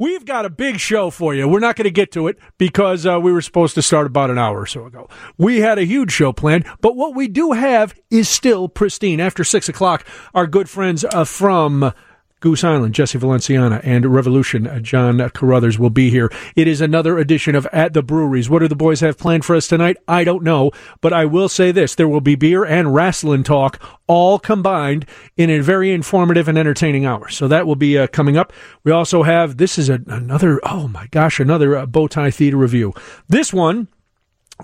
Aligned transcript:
We've 0.00 0.24
got 0.24 0.44
a 0.44 0.50
big 0.50 0.78
show 0.78 1.10
for 1.10 1.34
you. 1.34 1.48
We're 1.48 1.58
not 1.58 1.74
going 1.74 1.86
to 1.86 1.90
get 1.90 2.12
to 2.12 2.28
it 2.28 2.38
because 2.56 3.04
uh, 3.04 3.18
we 3.20 3.32
were 3.32 3.40
supposed 3.40 3.74
to 3.74 3.82
start 3.82 4.06
about 4.06 4.30
an 4.30 4.38
hour 4.38 4.60
or 4.60 4.66
so 4.66 4.86
ago. 4.86 5.08
We 5.36 5.58
had 5.58 5.76
a 5.76 5.84
huge 5.84 6.12
show 6.12 6.32
planned, 6.32 6.66
but 6.80 6.94
what 6.94 7.16
we 7.16 7.26
do 7.26 7.50
have 7.50 7.98
is 8.08 8.28
still 8.28 8.68
pristine. 8.68 9.18
After 9.18 9.42
six 9.42 9.68
o'clock, 9.68 10.06
our 10.34 10.46
good 10.46 10.70
friends 10.70 11.04
uh, 11.04 11.24
from 11.24 11.92
Goose 12.40 12.62
Island, 12.62 12.94
Jesse 12.94 13.18
Valenciana, 13.18 13.80
and 13.82 14.06
Revolution, 14.06 14.66
uh, 14.66 14.78
John 14.78 15.18
Carruthers 15.30 15.78
will 15.78 15.90
be 15.90 16.10
here. 16.10 16.30
It 16.54 16.68
is 16.68 16.80
another 16.80 17.18
edition 17.18 17.54
of 17.54 17.66
At 17.72 17.94
the 17.94 18.02
Breweries. 18.02 18.48
What 18.48 18.60
do 18.60 18.68
the 18.68 18.76
boys 18.76 19.00
have 19.00 19.18
planned 19.18 19.44
for 19.44 19.56
us 19.56 19.66
tonight? 19.66 19.96
I 20.06 20.22
don't 20.22 20.44
know, 20.44 20.70
but 21.00 21.12
I 21.12 21.24
will 21.24 21.48
say 21.48 21.72
this. 21.72 21.94
There 21.94 22.08
will 22.08 22.20
be 22.20 22.36
beer 22.36 22.64
and 22.64 22.94
wrestling 22.94 23.42
talk 23.42 23.82
all 24.06 24.38
combined 24.38 25.04
in 25.36 25.50
a 25.50 25.58
very 25.58 25.92
informative 25.92 26.48
and 26.48 26.56
entertaining 26.56 27.04
hour. 27.04 27.28
So 27.28 27.48
that 27.48 27.66
will 27.66 27.76
be 27.76 27.98
uh, 27.98 28.06
coming 28.06 28.36
up. 28.36 28.52
We 28.84 28.92
also 28.92 29.24
have, 29.24 29.56
this 29.56 29.76
is 29.76 29.88
a, 29.88 30.00
another, 30.06 30.60
oh 30.62 30.86
my 30.86 31.08
gosh, 31.08 31.40
another 31.40 31.76
uh, 31.76 31.86
Bowtie 31.86 32.32
Theater 32.32 32.56
review. 32.56 32.94
This 33.28 33.52
one 33.52 33.88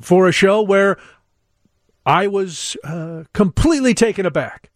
for 0.00 0.28
a 0.28 0.33
show 0.33 0.62
where 0.62 0.97
I 2.06 2.27
was 2.27 2.77
uh, 2.84 3.25
completely 3.33 3.95
taken 3.95 4.27
aback. 4.27 4.70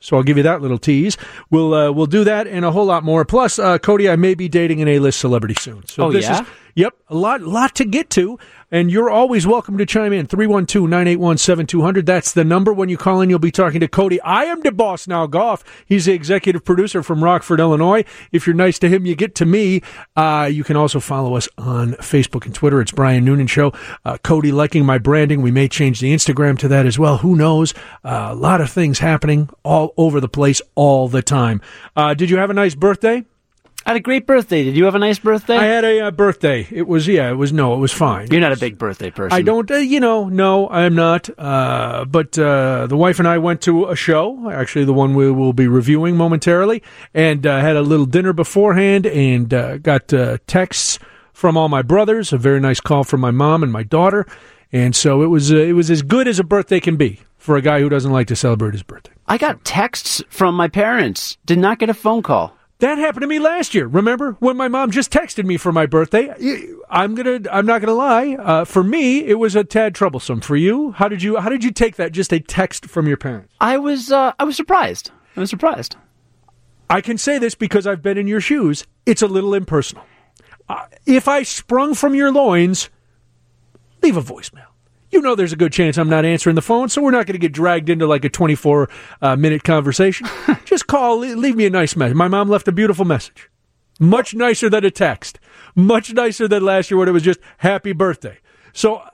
So 0.00 0.16
I'll 0.16 0.22
give 0.22 0.36
you 0.36 0.42
that 0.44 0.60
little 0.62 0.78
tease. 0.78 1.16
We'll 1.50 1.74
uh, 1.74 1.90
we'll 1.90 2.06
do 2.06 2.22
that 2.24 2.46
and 2.46 2.64
a 2.64 2.70
whole 2.70 2.84
lot 2.84 3.02
more. 3.04 3.24
Plus, 3.24 3.58
uh, 3.58 3.78
Cody, 3.78 4.08
I 4.08 4.16
may 4.16 4.34
be 4.34 4.48
dating 4.48 4.82
an 4.82 4.88
A-list 4.88 5.18
celebrity 5.20 5.54
soon. 5.54 5.86
So 5.86 6.04
Oh, 6.04 6.12
this 6.12 6.24
yeah? 6.24 6.42
is 6.42 6.48
yep, 6.76 6.94
a 7.08 7.16
lot 7.16 7.40
lot 7.42 7.74
to 7.74 7.84
get 7.84 8.08
to. 8.10 8.38
And 8.68 8.90
you're 8.90 9.08
always 9.08 9.46
welcome 9.46 9.78
to 9.78 9.86
chime 9.86 10.12
in 10.12 10.26
312-981-7200. 10.26 12.04
That's 12.04 12.32
the 12.32 12.42
number. 12.42 12.72
When 12.72 12.88
you 12.88 12.96
call 12.96 13.20
in, 13.20 13.30
you'll 13.30 13.38
be 13.38 13.52
talking 13.52 13.78
to 13.78 13.86
Cody. 13.86 14.20
I 14.22 14.44
am 14.44 14.60
the 14.62 14.72
boss 14.72 15.06
now, 15.06 15.26
Goff. 15.28 15.62
He's 15.86 16.06
the 16.06 16.12
executive 16.12 16.64
producer 16.64 17.04
from 17.04 17.22
Rockford, 17.22 17.60
Illinois. 17.60 18.04
If 18.32 18.44
you're 18.44 18.56
nice 18.56 18.80
to 18.80 18.88
him, 18.88 19.06
you 19.06 19.14
get 19.14 19.36
to 19.36 19.46
me. 19.46 19.82
Uh, 20.16 20.50
you 20.52 20.64
can 20.64 20.76
also 20.76 20.98
follow 20.98 21.36
us 21.36 21.48
on 21.56 21.92
Facebook 21.94 22.44
and 22.44 22.54
Twitter. 22.54 22.80
It's 22.80 22.90
Brian 22.90 23.24
Noonan 23.24 23.46
Show. 23.46 23.72
Uh, 24.04 24.18
Cody 24.18 24.50
liking 24.50 24.84
my 24.84 24.98
branding. 24.98 25.42
We 25.42 25.52
may 25.52 25.68
change 25.68 26.00
the 26.00 26.12
Instagram 26.12 26.58
to 26.58 26.68
that 26.68 26.86
as 26.86 26.98
well. 26.98 27.18
Who 27.18 27.36
knows? 27.36 27.72
Uh, 28.04 28.30
a 28.32 28.34
lot 28.34 28.60
of 28.60 28.68
things 28.68 28.98
happening 28.98 29.48
all 29.62 29.94
over 29.96 30.20
the 30.20 30.28
place 30.28 30.60
all 30.74 31.08
the 31.08 31.22
time. 31.22 31.60
Uh, 31.94 32.14
did 32.14 32.30
you 32.30 32.36
have 32.38 32.50
a 32.50 32.54
nice 32.54 32.74
birthday? 32.74 33.24
I 33.86 33.90
had 33.90 33.98
a 33.98 34.00
great 34.00 34.26
birthday. 34.26 34.64
Did 34.64 34.76
you 34.76 34.86
have 34.86 34.96
a 34.96 34.98
nice 34.98 35.20
birthday? 35.20 35.56
I 35.56 35.64
had 35.64 35.84
a 35.84 36.06
uh, 36.06 36.10
birthday. 36.10 36.66
It 36.72 36.88
was 36.88 37.06
yeah. 37.06 37.30
It 37.30 37.34
was 37.34 37.52
no. 37.52 37.72
It 37.72 37.78
was 37.78 37.92
fine. 37.92 38.26
You're 38.32 38.40
not 38.40 38.50
a 38.50 38.56
big 38.56 38.78
birthday 38.78 39.12
person. 39.12 39.38
I 39.38 39.42
don't, 39.42 39.70
uh, 39.70 39.76
you 39.76 40.00
know, 40.00 40.28
no, 40.28 40.68
I'm 40.68 40.96
not. 40.96 41.30
Uh, 41.38 42.04
but 42.04 42.36
uh, 42.36 42.88
the 42.88 42.96
wife 42.96 43.20
and 43.20 43.28
I 43.28 43.38
went 43.38 43.60
to 43.62 43.86
a 43.86 43.94
show, 43.94 44.50
actually, 44.50 44.86
the 44.86 44.92
one 44.92 45.14
we 45.14 45.30
will 45.30 45.52
be 45.52 45.68
reviewing 45.68 46.16
momentarily, 46.16 46.82
and 47.14 47.46
uh, 47.46 47.60
had 47.60 47.76
a 47.76 47.80
little 47.80 48.06
dinner 48.06 48.32
beforehand 48.32 49.06
and 49.06 49.54
uh, 49.54 49.78
got 49.78 50.12
uh, 50.12 50.38
texts 50.48 50.98
from 51.32 51.56
all 51.56 51.68
my 51.68 51.82
brothers, 51.82 52.32
a 52.32 52.38
very 52.38 52.58
nice 52.58 52.80
call 52.80 53.04
from 53.04 53.20
my 53.20 53.30
mom 53.30 53.62
and 53.62 53.70
my 53.70 53.84
daughter. 53.84 54.26
And 54.72 54.96
so 54.96 55.22
it 55.22 55.28
was, 55.28 55.52
uh, 55.52 55.58
it 55.58 55.74
was 55.74 55.92
as 55.92 56.02
good 56.02 56.26
as 56.26 56.40
a 56.40 56.44
birthday 56.44 56.80
can 56.80 56.96
be 56.96 57.20
for 57.38 57.56
a 57.56 57.62
guy 57.62 57.78
who 57.78 57.88
doesn't 57.88 58.10
like 58.10 58.26
to 58.26 58.36
celebrate 58.36 58.72
his 58.72 58.82
birthday. 58.82 59.12
I 59.28 59.38
got 59.38 59.64
texts 59.64 60.24
from 60.28 60.56
my 60.56 60.66
parents. 60.66 61.38
Did 61.46 61.60
not 61.60 61.78
get 61.78 61.88
a 61.88 61.94
phone 61.94 62.24
call. 62.24 62.56
That 62.78 62.98
happened 62.98 63.22
to 63.22 63.26
me 63.26 63.38
last 63.38 63.74
year. 63.74 63.86
Remember 63.86 64.32
when 64.38 64.56
my 64.56 64.68
mom 64.68 64.90
just 64.90 65.10
texted 65.10 65.46
me 65.46 65.56
for 65.56 65.72
my 65.72 65.86
birthday? 65.86 66.28
I'm 66.90 67.14
gonna. 67.14 67.40
I'm 67.50 67.64
not 67.64 67.80
gonna 67.80 67.94
lie. 67.94 68.34
Uh, 68.34 68.64
for 68.66 68.82
me, 68.82 69.20
it 69.24 69.38
was 69.38 69.56
a 69.56 69.64
tad 69.64 69.94
troublesome. 69.94 70.42
For 70.42 70.56
you, 70.56 70.92
how 70.92 71.08
did 71.08 71.22
you? 71.22 71.38
How 71.38 71.48
did 71.48 71.64
you 71.64 71.70
take 71.70 71.96
that? 71.96 72.12
Just 72.12 72.32
a 72.32 72.40
text 72.40 72.86
from 72.86 73.06
your 73.06 73.16
parents. 73.16 73.54
I 73.60 73.78
was 73.78 74.12
uh, 74.12 74.32
I 74.38 74.44
was 74.44 74.56
surprised. 74.56 75.10
I 75.36 75.40
was 75.40 75.48
surprised. 75.48 75.96
I 76.90 77.00
can 77.00 77.16
say 77.18 77.38
this 77.38 77.54
because 77.54 77.86
I've 77.86 78.02
been 78.02 78.18
in 78.18 78.28
your 78.28 78.40
shoes. 78.40 78.86
It's 79.06 79.22
a 79.22 79.26
little 79.26 79.54
impersonal. 79.54 80.04
Uh, 80.68 80.86
if 81.06 81.28
I 81.28 81.44
sprung 81.44 81.94
from 81.94 82.14
your 82.14 82.30
loins, 82.30 82.90
leave 84.02 84.16
a 84.16 84.22
voicemail. 84.22 84.66
You 85.16 85.22
know 85.22 85.34
there's 85.34 85.54
a 85.54 85.56
good 85.56 85.72
chance 85.72 85.96
I'm 85.96 86.10
not 86.10 86.26
answering 86.26 86.56
the 86.56 86.62
phone, 86.62 86.90
so 86.90 87.00
we're 87.00 87.10
not 87.10 87.24
going 87.24 87.32
to 87.32 87.38
get 87.38 87.50
dragged 87.50 87.88
into 87.88 88.06
like 88.06 88.26
a 88.26 88.28
24 88.28 88.90
uh, 89.22 89.34
minute 89.34 89.64
conversation. 89.64 90.28
Just 90.66 90.88
call, 90.88 91.16
leave 91.16 91.56
me 91.56 91.64
a 91.64 91.70
nice 91.70 91.96
message. 91.96 92.14
My 92.14 92.28
mom 92.28 92.50
left 92.50 92.68
a 92.68 92.72
beautiful 92.72 93.06
message. 93.06 93.48
Much 93.98 94.34
nicer 94.34 94.68
than 94.68 94.84
a 94.84 94.90
text. 94.90 95.40
Much 95.74 96.12
nicer 96.12 96.46
than 96.46 96.62
last 96.62 96.90
year 96.90 96.98
when 96.98 97.08
it 97.08 97.12
was 97.12 97.22
just 97.22 97.40
happy 97.56 97.94
birthday. 97.94 98.36
So 98.74 99.08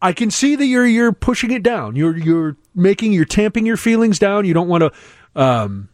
I 0.00 0.12
can 0.12 0.30
see 0.30 0.54
that 0.54 0.66
you're 0.66 0.86
you're 0.86 1.12
pushing 1.12 1.50
it 1.50 1.64
down. 1.64 1.96
You're 1.96 2.16
you're 2.16 2.56
making 2.76 3.12
you're 3.12 3.24
tamping 3.24 3.66
your 3.66 3.76
feelings 3.76 4.20
down. 4.20 4.44
You 4.44 4.54
don't 4.54 4.68
want 4.68 4.82
to 4.84 4.92
um, 5.34 5.88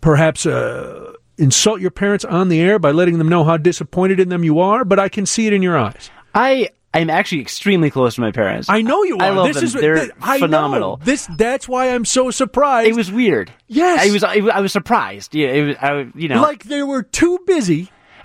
perhaps 0.00 0.46
uh, 0.46 1.12
insult 1.38 1.80
your 1.80 1.90
parents 1.90 2.24
on 2.24 2.50
the 2.50 2.60
air 2.60 2.78
by 2.78 2.92
letting 2.92 3.18
them 3.18 3.28
know 3.28 3.42
how 3.42 3.56
disappointed 3.56 4.20
in 4.20 4.28
them 4.28 4.44
you 4.44 4.60
are. 4.60 4.84
But 4.84 5.00
I 5.00 5.08
can 5.08 5.26
see 5.26 5.48
it 5.48 5.52
in 5.52 5.60
your 5.60 5.76
eyes. 5.76 6.08
I 6.32 6.68
I'm 6.94 7.10
actually 7.10 7.42
extremely 7.42 7.90
close 7.90 8.14
to 8.14 8.22
my 8.22 8.30
parents. 8.32 8.68
I 8.70 8.80
know 8.80 9.02
you 9.02 9.18
are. 9.18 9.22
I 9.22 9.30
love 9.30 9.46
this 9.48 9.56
them. 9.56 9.64
is 9.64 9.72
They're 9.74 9.96
th- 9.96 10.10
I 10.20 10.38
know. 10.38 10.46
phenomenal. 10.46 10.96
This 11.04 11.28
that's 11.36 11.68
why 11.68 11.90
I'm 11.94 12.04
so 12.06 12.30
surprised. 12.30 12.88
It 12.88 12.96
was 12.96 13.12
weird. 13.12 13.52
Yes. 13.66 14.08
I 14.08 14.12
was. 14.12 14.24
I, 14.24 14.36
I 14.56 14.60
was 14.60 14.72
surprised. 14.72 15.34
Yeah, 15.34 15.48
it 15.48 15.62
was. 15.66 15.76
I, 15.76 16.10
you 16.14 16.28
know, 16.28 16.40
like 16.40 16.64
they 16.64 16.82
were 16.82 17.02
too 17.02 17.38
busy 17.46 17.90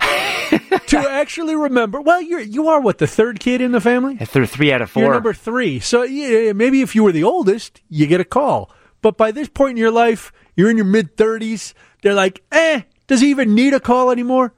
to 0.86 0.98
actually 0.98 1.54
remember. 1.54 2.00
Well, 2.00 2.22
you're 2.22 2.40
you 2.40 2.68
are 2.68 2.80
what 2.80 2.98
the 2.98 3.06
third 3.06 3.40
kid 3.40 3.60
in 3.60 3.72
the 3.72 3.80
family. 3.80 4.16
Threw 4.16 4.46
three 4.46 4.72
out 4.72 4.80
of 4.82 4.90
4 4.90 5.02
You're 5.02 5.14
number 5.14 5.34
three. 5.34 5.78
So 5.80 6.02
yeah, 6.02 6.52
maybe 6.52 6.80
if 6.82 6.94
you 6.94 7.02
were 7.02 7.12
the 7.12 7.24
oldest, 7.24 7.82
you 7.88 8.06
get 8.06 8.20
a 8.20 8.24
call. 8.24 8.70
But 9.02 9.16
by 9.16 9.32
this 9.32 9.48
point 9.48 9.72
in 9.72 9.76
your 9.76 9.90
life, 9.90 10.32
you're 10.56 10.70
in 10.70 10.76
your 10.76 10.86
mid 10.86 11.16
thirties. 11.16 11.74
They're 12.02 12.14
like, 12.14 12.42
eh, 12.52 12.82
does 13.06 13.20
he 13.20 13.30
even 13.30 13.54
need 13.54 13.74
a 13.74 13.80
call 13.80 14.10
anymore? 14.10 14.54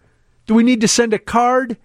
Do 0.47 0.55
we 0.55 0.63
need 0.63 0.81
to 0.83 0.89
send 0.89 1.13
a 1.15 1.19
card? 1.19 1.79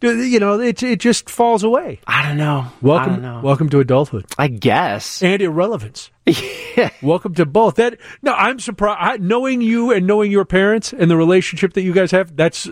You 0.00 0.38
know, 0.38 0.60
it 0.60 0.80
it 0.82 1.00
just 1.00 1.28
falls 1.28 1.64
away. 1.64 1.98
I 2.06 2.22
don't 2.28 2.36
know. 2.36 2.60
I 2.66 2.70
Welcome, 2.80 3.12
don't 3.14 3.22
know. 3.22 3.40
welcome 3.42 3.68
to 3.70 3.80
adulthood 3.80 4.26
I 4.38 4.46
guess. 4.48 5.22
and 5.22 5.42
irrelevance. 5.42 6.10
Welcome 7.02 7.34
to 7.34 7.46
both. 7.46 7.76
That 7.76 7.98
no, 8.22 8.32
I'm 8.32 8.60
surprised. 8.60 8.98
I, 9.00 9.16
knowing 9.16 9.60
you 9.60 9.90
and 9.92 10.06
knowing 10.06 10.30
your 10.30 10.44
parents 10.44 10.92
and 10.92 11.10
the 11.10 11.16
relationship 11.16 11.72
that 11.72 11.82
you 11.82 11.92
guys 11.92 12.12
have, 12.12 12.36
that's 12.36 12.68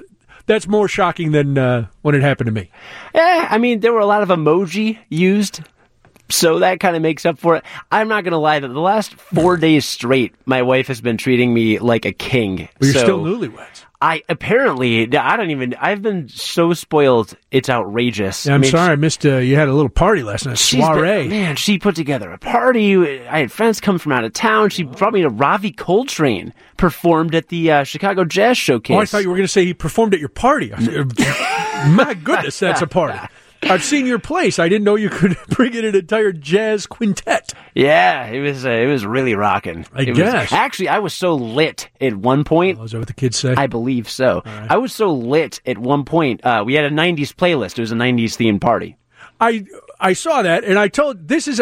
that's 0.47 0.69
more 0.69 0.87
shocking 0.87 1.32
than 1.32 1.59
uh, 1.59 1.87
when 2.03 2.14
it 2.14 2.22
happened 2.22 2.47
to 2.47 2.53
me. 2.53 2.70
Eh, 3.14 3.47
I 3.50 3.58
mean, 3.58 3.81
there 3.81 3.93
were 3.93 3.98
a 4.00 4.06
lot 4.06 4.22
of 4.22 4.28
emoji 4.28 4.98
used, 5.08 5.62
so 6.28 6.60
that 6.60 6.78
kind 6.78 6.94
of 6.94 7.03
makes 7.03 7.26
up 7.26 7.38
for 7.38 7.56
it. 7.56 7.64
I'm 7.91 8.06
not 8.06 8.22
gonna 8.22 8.38
lie 8.38 8.60
that 8.60 8.69
the 8.69 8.78
last 8.81 9.14
four 9.14 9.56
days 9.66 9.84
straight, 9.87 10.34
my 10.44 10.62
wife 10.62 10.87
has 10.87 11.00
been 11.00 11.16
treating 11.16 11.53
me 11.53 11.81
like 11.81 12.04
a 12.04 12.12
king. 12.12 12.69
But 12.78 12.84
you're 12.87 12.93
So 12.94 13.00
still 13.03 13.25
newlyweds. 13.25 13.85
I 14.00 14.22
apparently 14.28 15.02
I 15.16 15.36
don't 15.36 15.50
even. 15.50 15.74
I've 15.80 16.02
been 16.02 16.28
so 16.28 16.74
spoiled. 16.74 17.34
It's 17.50 17.70
outrageous. 17.70 18.44
Yeah, 18.44 18.52
I 18.52 18.54
I'm 18.56 18.60
mean, 18.60 18.70
sorry, 18.70 18.92
I 18.92 18.96
missed. 18.96 19.24
Uh, 19.24 19.36
you 19.38 19.56
had 19.56 19.68
a 19.68 19.72
little 19.72 19.88
party 19.88 20.22
last 20.22 20.44
night, 20.46 20.58
She's 20.58 20.80
been- 20.80 20.94
soiree. 20.94 21.28
man, 21.28 21.56
she 21.56 21.78
put 21.78 21.94
together 21.96 22.30
a 22.30 22.38
party. 22.38 23.26
I 23.26 23.38
had 23.38 23.50
friends 23.50 23.80
come 23.80 23.98
from 23.98 24.12
out 24.12 24.24
of 24.24 24.32
town. 24.34 24.68
She 24.70 24.82
brought 24.82 25.12
me 25.14 25.22
to 25.22 25.30
Ravi 25.30 25.72
Coltrane 25.72 26.52
performed 26.76 27.34
at 27.34 27.48
the 27.48 27.70
uh, 27.70 27.84
Chicago 27.84 28.24
Jazz 28.24 28.58
Showcase. 28.58 28.94
Oh, 28.96 29.00
I 29.00 29.06
thought 29.06 29.22
you 29.22 29.30
were 29.30 29.36
going 29.36 29.46
to 29.46 29.52
say 29.52 29.64
he 29.64 29.72
performed 29.74 30.12
at 30.12 30.20
your 30.20 30.28
party. 30.28 30.70
My 31.88 32.14
goodness, 32.22 32.58
that's 32.58 32.82
a 32.82 32.86
party. 32.86 33.18
I've 33.71 33.84
seen 33.84 34.06
your 34.06 34.19
place. 34.19 34.59
I 34.59 34.69
didn't 34.69 34.84
know 34.84 34.94
you 34.97 35.10
could 35.10 35.37
bring 35.50 35.75
in 35.75 35.84
an 35.84 35.94
entire 35.94 36.32
jazz 36.32 36.87
quintet. 36.87 37.53
Yeah, 37.75 38.27
it 38.27 38.41
was 38.41 38.65
uh, 38.65 38.71
it 38.71 38.87
was 38.87 39.04
really 39.06 39.34
rocking. 39.34 39.87
I 39.93 40.03
It 40.03 40.09
was- 40.10 40.19
guess. 40.19 40.53
actually, 40.53 40.88
I 40.88 40.99
was 41.00 41.15
so 41.15 41.34
lit 41.34 41.88
at 42.00 42.15
one 42.16 42.44
point. 42.44 42.78
Oh, 42.81 42.84
is 42.84 42.93
that 42.93 42.99
what 42.99 43.09
the 43.09 43.15
kids 43.15 43.38
say? 43.38 43.55
I 43.56 43.66
believe 43.66 44.09
so. 44.09 44.43
I 44.44 44.76
was 44.76 44.94
so 44.94 45.12
lit 45.12 45.60
at 45.66 45.78
one 45.78 46.05
point. 46.05 46.44
Uh, 46.44 46.62
we 46.66 46.75
had 46.75 46.84
a 46.84 46.91
'90s 46.91 47.34
playlist. 47.34 47.78
It 47.78 47.82
was 47.82 47.93
a 47.93 47.97
'90s 47.97 48.37
themed 48.37 48.60
party. 48.60 48.97
I 49.41 49.65
I 50.00 50.12
saw 50.15 50.43
that, 50.43 50.65
and 50.65 50.78
I 50.78 50.88
told 50.88 51.28
this 51.28 51.47
is 51.49 51.60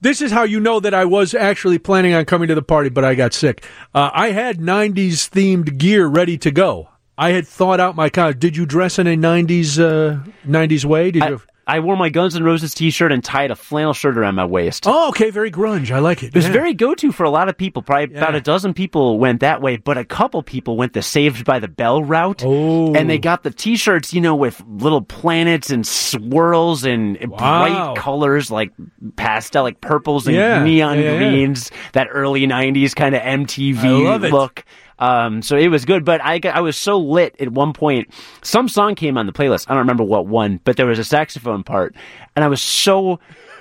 this 0.00 0.20
is 0.22 0.32
how 0.32 0.42
you 0.44 0.58
know 0.60 0.80
that 0.80 0.94
I 0.94 1.04
was 1.04 1.34
actually 1.34 1.78
planning 1.78 2.12
on 2.14 2.24
coming 2.24 2.48
to 2.48 2.54
the 2.54 2.62
party, 2.62 2.88
but 2.88 3.04
I 3.04 3.14
got 3.14 3.34
sick. 3.34 3.64
Uh, 3.94 4.10
I 4.12 4.30
had 4.30 4.58
'90s 4.58 5.28
themed 5.30 5.76
gear 5.78 6.06
ready 6.06 6.38
to 6.38 6.50
go. 6.50 6.88
I 7.18 7.30
had 7.30 7.46
thought 7.46 7.80
out 7.80 7.94
my 7.96 8.08
con. 8.10 8.38
Did 8.38 8.56
you 8.56 8.66
dress 8.66 8.98
in 8.98 9.06
a 9.06 9.16
'90s 9.16 9.78
uh, 9.78 10.18
'90s 10.46 10.84
way? 10.84 11.10
Did 11.10 11.22
I, 11.22 11.28
you? 11.30 11.42
I 11.64 11.78
wore 11.78 11.96
my 11.96 12.08
Guns 12.08 12.34
N' 12.34 12.42
Roses 12.42 12.74
T-shirt 12.74 13.12
and 13.12 13.22
tied 13.22 13.52
a 13.52 13.54
flannel 13.54 13.92
shirt 13.92 14.18
around 14.18 14.34
my 14.34 14.44
waist. 14.44 14.82
Oh, 14.84 15.10
okay, 15.10 15.30
very 15.30 15.50
grunge. 15.50 15.92
I 15.92 16.00
like 16.00 16.24
it. 16.24 16.26
It 16.28 16.34
was 16.34 16.46
Yeah. 16.46 16.52
very 16.52 16.74
go-to 16.74 17.12
for 17.12 17.22
a 17.22 17.30
lot 17.30 17.48
of 17.48 17.56
people. 17.56 17.82
Probably 17.82 18.16
about 18.16 18.34
a 18.34 18.40
dozen 18.40 18.74
people 18.74 19.16
went 19.20 19.40
that 19.40 19.62
way, 19.62 19.76
but 19.76 19.96
a 19.96 20.04
couple 20.04 20.42
people 20.42 20.76
went 20.76 20.92
the 20.92 21.02
Saved 21.02 21.44
by 21.44 21.60
the 21.60 21.68
Bell 21.68 22.02
route. 22.02 22.42
Oh. 22.44 22.92
And 22.94 23.08
they 23.08 23.16
got 23.16 23.44
the 23.44 23.50
T-shirts, 23.52 24.12
you 24.12 24.20
know, 24.20 24.34
with 24.34 24.60
little 24.68 25.02
planets 25.02 25.70
and 25.70 25.86
swirls 25.86 26.84
and 26.84 27.16
Wow. 27.28 27.36
bright 27.38 27.96
colors 27.96 28.50
like 28.50 28.72
pastel, 29.14 29.62
like 29.62 29.80
purples 29.80 30.26
and 30.26 30.34
Yeah. 30.34 30.64
neon 30.64 30.98
Yeah, 30.98 31.04
yeah, 31.04 31.12
yeah. 31.12 31.18
greens. 31.18 31.70
That 31.92 32.08
early 32.10 32.44
'90s 32.44 32.92
kind 32.92 33.14
of 33.14 33.22
MTV 33.22 33.84
I 33.84 33.88
love 34.10 34.24
it. 34.24 34.32
look. 34.32 34.64
Um, 34.98 35.42
so 35.42 35.56
it 35.56 35.68
was 35.68 35.84
good, 35.84 36.04
but 36.04 36.20
I 36.22 36.40
I 36.44 36.60
was 36.60 36.76
so 36.76 36.98
lit 36.98 37.34
at 37.40 37.50
one 37.50 37.72
point. 37.72 38.08
Some 38.42 38.68
song 38.68 38.94
came 38.94 39.18
on 39.18 39.26
the 39.26 39.32
playlist. 39.32 39.66
I 39.68 39.74
don't 39.74 39.80
remember 39.80 40.04
what 40.04 40.26
one, 40.26 40.60
but 40.64 40.76
there 40.76 40.86
was 40.86 40.98
a 40.98 41.04
saxophone 41.04 41.64
part, 41.64 41.94
and 42.36 42.44
I 42.44 42.48
was 42.48 42.62
so 42.62 43.18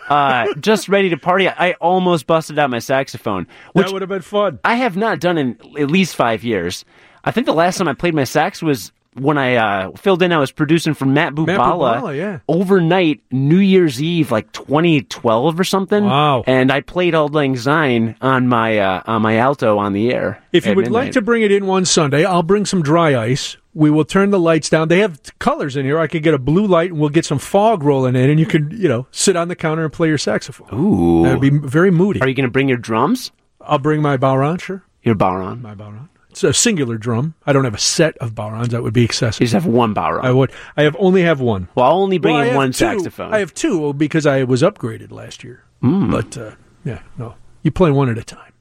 uh, 0.09 0.53
just 0.59 0.89
ready 0.89 1.09
to 1.09 1.17
party. 1.17 1.47
I 1.47 1.73
almost 1.73 2.27
busted 2.27 2.59
out 2.59 2.69
my 2.69 2.79
saxophone, 2.79 3.47
which 3.73 3.87
that 3.87 3.93
would 3.93 4.01
have 4.01 4.09
been 4.09 4.21
fun. 4.21 4.59
I 4.63 4.75
have 4.75 4.97
not 4.97 5.19
done 5.19 5.37
in 5.37 5.57
at 5.79 5.89
least 5.89 6.15
five 6.15 6.43
years. 6.43 6.85
I 7.23 7.31
think 7.31 7.45
the 7.45 7.53
last 7.53 7.77
time 7.77 7.87
I 7.87 7.93
played 7.93 8.15
my 8.15 8.23
sax 8.23 8.61
was 8.61 8.91
when 9.15 9.37
I 9.37 9.55
uh, 9.55 9.91
filled 9.97 10.21
in, 10.21 10.31
I 10.31 10.37
was 10.37 10.51
producing 10.51 10.93
for 10.93 11.05
Matt 11.05 11.33
Bubala, 11.33 11.47
Matt 11.47 11.59
Bubala, 11.59 12.17
yeah. 12.17 12.39
overnight 12.47 13.21
New 13.31 13.57
Year's 13.57 14.01
Eve, 14.01 14.31
like 14.31 14.51
2012 14.53 15.59
or 15.59 15.63
something. 15.63 16.05
Wow. 16.05 16.43
And 16.47 16.71
I 16.71 16.81
played 16.81 17.13
Auld 17.13 17.33
Lang 17.33 17.57
Syne 17.57 18.15
on 18.21 18.47
my 18.47 18.77
uh, 18.77 19.03
on 19.05 19.21
my 19.21 19.37
alto 19.37 19.77
on 19.77 19.93
the 19.93 20.13
air. 20.13 20.41
If 20.53 20.65
you 20.65 20.75
would 20.75 20.91
like 20.91 21.11
to 21.13 21.21
bring 21.21 21.43
it 21.43 21.51
in 21.51 21.65
one 21.67 21.85
Sunday, 21.85 22.23
I'll 22.23 22.43
bring 22.43 22.65
some 22.65 22.81
dry 22.81 23.21
ice. 23.21 23.57
We 23.73 23.89
will 23.89 24.03
turn 24.03 24.31
the 24.31 24.39
lights 24.39 24.69
down. 24.69 24.89
They 24.89 24.99
have 24.99 25.19
colors 25.39 25.77
in 25.77 25.85
here. 25.85 25.97
I 25.97 26.07
could 26.07 26.23
get 26.23 26.33
a 26.33 26.39
blue 26.39 26.67
light 26.67 26.91
and 26.91 26.99
we'll 26.99 27.09
get 27.09 27.25
some 27.25 27.39
fog 27.39 27.83
rolling 27.83 28.15
in, 28.15 28.29
and 28.29 28.39
you 28.39 28.45
could, 28.45 28.73
you 28.73 28.89
know, 28.89 29.07
sit 29.11 29.37
on 29.37 29.47
the 29.47 29.55
counter 29.55 29.85
and 29.85 29.93
play 29.93 30.09
your 30.09 30.17
saxophone. 30.17 30.67
Ooh. 30.73 31.23
That'd 31.23 31.39
be 31.39 31.49
very 31.49 31.89
moody. 31.89 32.19
Are 32.19 32.27
you 32.27 32.33
going 32.33 32.47
to 32.47 32.51
bring 32.51 32.67
your 32.67 32.77
drums? 32.77 33.31
I'll 33.61 33.79
bring 33.79 34.01
my 34.01 34.17
bodhrán, 34.17 34.59
sure. 34.59 34.83
Your 35.03 35.15
bodhrán. 35.15 35.61
My 35.61 35.73
bodhrán. 35.73 36.09
It's 36.31 36.43
a 36.43 36.53
singular 36.53 36.97
drum. 36.97 37.35
I 37.45 37.53
don't 37.53 37.65
have 37.65 37.73
a 37.75 37.77
set 37.79 38.17
of 38.19 38.33
bodhráns. 38.33 38.69
That 38.69 38.83
would 38.83 38.93
be 38.93 39.03
excessive. 39.03 39.41
You 39.41 39.45
just 39.47 39.53
have 39.53 39.65
one 39.65 39.93
bodhrán. 39.93 40.23
I 40.23 40.31
would. 40.31 40.51
I 40.77 40.83
have 40.83 40.95
only 40.97 41.23
have 41.23 41.39
one. 41.41 41.67
well, 41.75 41.85
I'll 41.87 42.01
only 42.01 42.17
bring 42.17 42.33
Well, 42.35 42.41
I 42.41 42.45
in 42.45 42.49
have 42.51 42.57
one 42.57 42.69
two. 42.69 42.73
saxophone. 42.77 43.33
I 43.33 43.39
have 43.39 43.53
two 43.53 43.93
because 43.93 44.25
I 44.25 44.43
was 44.45 44.61
upgraded 44.61 45.11
last 45.11 45.43
year. 45.43 45.63
Hmm. 45.81 46.09
But 46.09 46.37
uh, 46.37 46.51
yeah, 46.85 47.01
no, 47.17 47.35
you 47.63 47.71
play 47.71 47.91
one 47.91 48.09
at 48.09 48.17
a 48.17 48.23
time. 48.23 48.53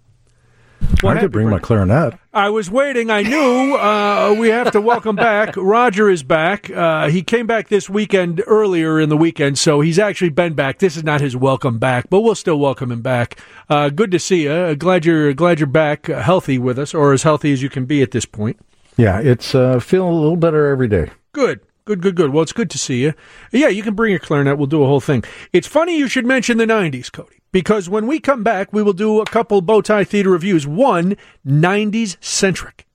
What 1.03 1.17
I 1.17 1.21
could 1.21 1.33
bring 1.33 1.49
my 1.49 1.59
clarinet. 1.59 2.19
I 2.35 2.51
was 2.51 2.71
waiting. 2.71 3.11
I 3.11 3.23
knew 3.23 3.77
uh, 3.77 4.35
we 4.39 4.49
have 4.49 4.71
to 4.73 4.81
welcome 4.81 5.17
back. 5.17 5.57
Roger 5.57 6.11
is 6.11 6.23
back. 6.23 6.69
Uh, 6.71 7.09
he 7.09 7.23
came 7.23 7.47
back 7.47 7.69
this 7.69 7.89
weekend 7.89 8.43
earlier 8.47 9.01
in 9.01 9.09
the 9.09 9.17
weekend, 9.17 9.59
so 9.59 9.81
he's 9.81 9.99
actually 9.99 10.29
been 10.29 10.53
back. 10.55 10.79
This 10.79 10.97
is 10.97 11.05
not 11.05 11.21
his 11.23 11.35
welcome 11.35 11.79
back, 11.79 12.11
but 12.11 12.21
we'll 12.21 12.35
still 12.35 12.59
welcome 12.59 12.93
him 12.93 13.01
back. 13.01 13.39
Uh, 13.69 13.89
good 13.89 14.11
to 14.11 14.19
see 14.19 14.43
you. 14.43 14.51
Uh, 14.53 14.75
glad 14.75 15.05
you're 15.07 15.33
glad 15.33 15.59
you're 15.59 15.67
back, 15.67 16.11
uh, 16.11 16.21
healthy 16.21 16.59
with 16.59 16.79
us, 16.79 16.93
or 16.93 17.13
as 17.13 17.23
healthy 17.23 17.53
as 17.53 17.63
you 17.63 17.71
can 17.71 17.87
be 17.87 18.03
at 18.03 18.11
this 18.11 18.27
point. 18.27 18.59
Yeah, 18.97 19.21
it's 19.21 19.55
uh, 19.55 19.81
feeling 19.81 20.13
a 20.13 20.21
little 20.21 20.37
better 20.37 20.67
every 20.69 20.89
day. 20.89 21.11
Good. 21.33 21.61
Good, 21.87 22.03
good, 22.03 22.15
good. 22.15 22.31
Well, 22.33 22.43
it's 22.43 22.53
good 22.53 22.71
to 22.71 22.79
see 22.79 23.03
you. 23.03 23.15
Yeah, 23.51 23.69
you 23.69 23.83
can 23.83 23.95
bring 23.95 24.11
your 24.11 24.21
clarinet. 24.21 24.59
We'll 24.59 24.67
do 24.67 24.83
a 24.83 24.87
whole 24.87 25.01
thing. 25.01 25.25
It's 25.53 25.67
funny 25.67 25.97
you 25.99 26.07
should 26.07 26.27
mention 26.27 26.59
the 26.59 26.67
90s, 26.67 27.11
Cody, 27.11 27.40
because 27.53 27.89
when 27.89 28.07
we 28.07 28.21
come 28.21 28.43
back, 28.43 28.73
we 28.73 28.83
will 28.83 28.93
do 28.93 29.21
a 29.21 29.25
couple 29.25 29.63
Bowtie 29.63 30.07
Theater 30.07 30.31
reviews. 30.31 30.67
One, 30.67 31.17
90s 31.47 32.17
centric. 32.23 32.87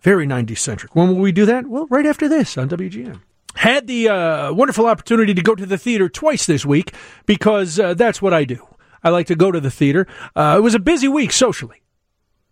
Very 0.00 0.26
90s 0.26 0.58
centric. 0.58 0.94
When 0.94 1.08
will 1.08 1.16
we 1.16 1.32
do 1.32 1.46
that? 1.46 1.66
Well, 1.66 1.86
right 1.88 2.06
after 2.06 2.28
this 2.28 2.58
on 2.58 2.68
WGN. 2.68 3.20
Had 3.56 3.86
the 3.86 4.08
uh, 4.08 4.52
wonderful 4.52 4.86
opportunity 4.86 5.32
to 5.32 5.42
go 5.42 5.54
to 5.54 5.64
the 5.64 5.78
theater 5.78 6.08
twice 6.08 6.44
this 6.44 6.66
week 6.66 6.92
because 7.24 7.78
uh, 7.78 7.94
that's 7.94 8.20
what 8.20 8.34
I 8.34 8.44
do. 8.44 8.66
I 9.02 9.10
like 9.10 9.26
to 9.28 9.36
go 9.36 9.52
to 9.52 9.60
the 9.60 9.70
theater. 9.70 10.06
Uh, 10.34 10.56
it 10.58 10.60
was 10.60 10.74
a 10.74 10.78
busy 10.78 11.08
week 11.08 11.30
socially 11.30 11.82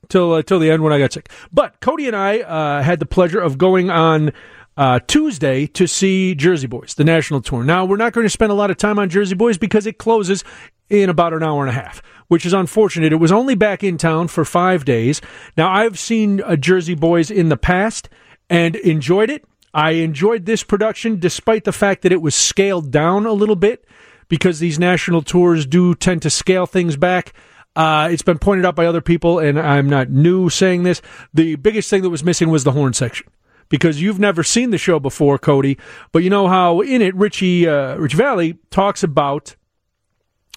till 0.08 0.32
uh, 0.32 0.42
till 0.42 0.58
the 0.58 0.70
end 0.70 0.82
when 0.82 0.92
I 0.92 0.98
got 0.98 1.12
sick. 1.12 1.28
But 1.52 1.80
Cody 1.80 2.06
and 2.06 2.14
I 2.14 2.40
uh, 2.40 2.82
had 2.82 3.00
the 3.00 3.06
pleasure 3.06 3.40
of 3.40 3.58
going 3.58 3.90
on 3.90 4.32
uh, 4.76 5.00
Tuesday 5.06 5.66
to 5.68 5.86
see 5.86 6.34
Jersey 6.34 6.66
Boys, 6.66 6.94
the 6.94 7.04
national 7.04 7.40
tour. 7.40 7.64
Now 7.64 7.84
we're 7.84 7.96
not 7.96 8.12
going 8.12 8.26
to 8.26 8.30
spend 8.30 8.52
a 8.52 8.54
lot 8.54 8.70
of 8.70 8.76
time 8.76 8.98
on 8.98 9.08
Jersey 9.08 9.34
Boys 9.34 9.58
because 9.58 9.86
it 9.86 9.98
closes 9.98 10.44
in 10.92 11.08
about 11.08 11.32
an 11.32 11.42
hour 11.42 11.62
and 11.62 11.70
a 11.70 11.80
half, 11.80 12.02
which 12.28 12.44
is 12.44 12.52
unfortunate. 12.52 13.12
It 13.12 13.16
was 13.16 13.32
only 13.32 13.54
back 13.54 13.82
in 13.82 13.96
town 13.96 14.28
for 14.28 14.44
five 14.44 14.84
days. 14.84 15.20
Now 15.56 15.72
I've 15.72 15.98
seen 15.98 16.42
uh, 16.42 16.56
Jersey 16.56 16.94
Boys 16.94 17.30
in 17.30 17.48
the 17.48 17.56
past 17.56 18.08
and 18.50 18.76
enjoyed 18.76 19.30
it. 19.30 19.44
I 19.74 19.92
enjoyed 19.92 20.44
this 20.44 20.62
production 20.62 21.18
despite 21.18 21.64
the 21.64 21.72
fact 21.72 22.02
that 22.02 22.12
it 22.12 22.20
was 22.20 22.34
scaled 22.34 22.90
down 22.90 23.24
a 23.24 23.32
little 23.32 23.56
bit 23.56 23.86
because 24.28 24.58
these 24.58 24.78
national 24.78 25.22
tours 25.22 25.64
do 25.64 25.94
tend 25.94 26.22
to 26.22 26.30
scale 26.30 26.66
things 26.66 26.96
back. 26.96 27.32
Uh, 27.74 28.10
it's 28.12 28.22
been 28.22 28.38
pointed 28.38 28.66
out 28.66 28.76
by 28.76 28.84
other 28.84 29.00
people, 29.00 29.38
and 29.38 29.58
I'm 29.58 29.88
not 29.88 30.10
new 30.10 30.50
saying 30.50 30.82
this. 30.82 31.00
The 31.32 31.56
biggest 31.56 31.88
thing 31.88 32.02
that 32.02 32.10
was 32.10 32.22
missing 32.22 32.50
was 32.50 32.64
the 32.64 32.72
horn 32.72 32.92
section 32.92 33.26
because 33.70 34.02
you've 34.02 34.18
never 34.18 34.42
seen 34.42 34.70
the 34.70 34.78
show 34.78 35.00
before, 35.00 35.38
Cody. 35.38 35.78
But 36.12 36.22
you 36.22 36.28
know 36.28 36.48
how 36.48 36.82
in 36.82 37.00
it, 37.00 37.14
Richie 37.14 37.66
uh, 37.66 37.96
Rich 37.96 38.12
Valley 38.12 38.58
talks 38.70 39.02
about 39.02 39.56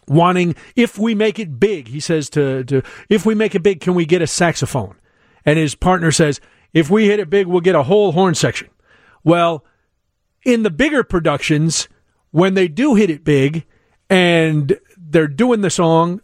wanting 0.07 0.55
if 0.75 0.97
we 0.97 1.15
make 1.15 1.39
it 1.39 1.59
big. 1.59 1.87
He 1.87 1.99
says 1.99 2.29
to 2.31 2.63
to 2.65 2.81
if 3.09 3.25
we 3.25 3.35
make 3.35 3.55
it 3.55 3.63
big, 3.63 3.81
can 3.81 3.95
we 3.95 4.05
get 4.05 4.21
a 4.21 4.27
saxophone? 4.27 4.95
And 5.45 5.59
his 5.59 5.75
partner 5.75 6.11
says, 6.11 6.41
if 6.73 6.89
we 6.89 7.05
hit 7.05 7.19
it 7.19 7.29
big, 7.29 7.47
we'll 7.47 7.61
get 7.61 7.75
a 7.75 7.83
whole 7.83 8.11
horn 8.11 8.35
section. 8.35 8.69
Well, 9.23 9.63
in 10.43 10.63
the 10.63 10.69
bigger 10.69 11.03
productions, 11.03 11.87
when 12.31 12.53
they 12.53 12.67
do 12.67 12.95
hit 12.95 13.09
it 13.09 13.23
big 13.23 13.65
and 14.09 14.77
they're 14.97 15.27
doing 15.27 15.61
the 15.61 15.69
song, 15.69 16.21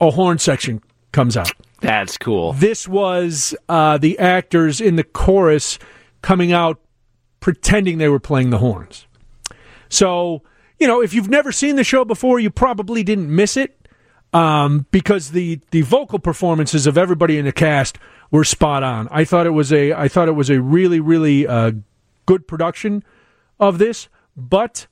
a 0.00 0.10
horn 0.10 0.38
section 0.38 0.82
comes 1.12 1.36
out. 1.36 1.52
That's 1.80 2.16
cool. 2.16 2.52
This 2.54 2.86
was 2.88 3.54
uh, 3.68 3.98
the 3.98 4.18
actors 4.18 4.80
in 4.80 4.96
the 4.96 5.04
chorus 5.04 5.78
coming 6.22 6.52
out 6.52 6.80
pretending 7.40 7.98
they 7.98 8.08
were 8.08 8.20
playing 8.20 8.50
the 8.50 8.58
horns. 8.58 9.06
So, 9.88 10.42
you 10.80 10.86
know, 10.86 11.02
if 11.02 11.12
you've 11.12 11.28
never 11.28 11.52
seen 11.52 11.76
the 11.76 11.84
show 11.84 12.04
before, 12.04 12.40
you 12.40 12.50
probably 12.50 13.04
didn't 13.04 13.34
miss 13.34 13.56
it 13.56 13.76
um, 14.32 14.86
because 14.90 15.30
the 15.30 15.60
the 15.70 15.82
vocal 15.82 16.18
performances 16.18 16.86
of 16.86 16.96
everybody 16.96 17.38
in 17.38 17.44
the 17.44 17.52
cast 17.52 17.98
were 18.30 18.44
spot 18.44 18.82
on. 18.82 19.06
I 19.10 19.24
thought 19.24 19.46
it 19.46 19.50
was 19.50 19.72
a 19.72 19.92
I 19.92 20.08
thought 20.08 20.28
it 20.28 20.32
was 20.32 20.50
a 20.50 20.60
really 20.60 20.98
really 20.98 21.46
uh, 21.46 21.72
good 22.26 22.48
production 22.48 23.04
of 23.58 23.78
this, 23.78 24.08
but 24.36 24.86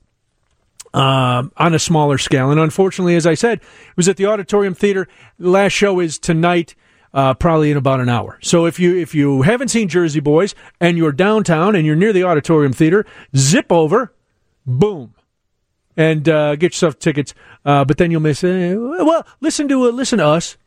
um, 0.93 1.51
on 1.57 1.73
a 1.73 1.79
smaller 1.79 2.17
scale. 2.17 2.51
And 2.51 2.59
unfortunately, 2.59 3.15
as 3.15 3.25
I 3.25 3.33
said, 3.33 3.59
it 3.59 3.97
was 3.97 4.07
at 4.07 4.17
the 4.17 4.25
Auditorium 4.25 4.75
Theater. 4.75 5.07
The 5.37 5.49
last 5.49 5.73
show 5.73 5.99
is 5.99 6.19
tonight, 6.19 6.75
uh, 7.13 7.33
probably 7.33 7.71
in 7.71 7.77
about 7.77 7.99
an 7.99 8.09
hour. 8.09 8.37
So 8.41 8.65
if 8.65 8.79
you 8.79 8.95
if 8.95 9.15
you 9.15 9.41
haven't 9.41 9.69
seen 9.69 9.87
Jersey 9.87 10.19
Boys 10.19 10.53
and 10.79 10.97
you're 10.97 11.11
downtown 11.11 11.75
and 11.75 11.85
you're 11.85 11.95
near 11.95 12.13
the 12.13 12.23
Auditorium 12.23 12.73
Theater, 12.73 13.05
zip 13.35 13.71
over, 13.71 14.13
boom, 14.65 15.13
and 15.99 16.29
uh, 16.29 16.55
get 16.55 16.71
yourself 16.71 16.97
tickets. 16.97 17.35
Uh, 17.65 17.83
but 17.83 17.97
then 17.97 18.09
you'll 18.09 18.21
miss. 18.21 18.41
Uh, 18.43 18.73
well, 18.77 19.27
listen 19.41 19.67
to 19.67 19.87
uh, 19.87 19.91
listen 19.91 20.17
to 20.17 20.25
us. 20.25 20.57